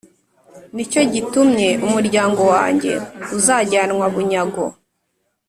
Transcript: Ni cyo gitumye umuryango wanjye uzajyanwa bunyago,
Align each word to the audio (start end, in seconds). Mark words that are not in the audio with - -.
Ni 0.73 0.83
cyo 0.91 1.01
gitumye 1.13 1.67
umuryango 1.87 2.41
wanjye 2.53 2.91
uzajyanwa 3.37 4.05
bunyago, 4.13 4.65